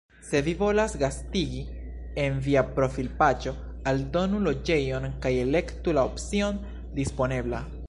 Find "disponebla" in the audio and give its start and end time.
7.01-7.63